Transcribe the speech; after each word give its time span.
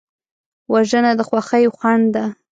وژنه 0.73 1.11
د 1.17 1.21
خوښیو 1.27 1.71
خنډ 1.79 2.05
ده 2.15 2.25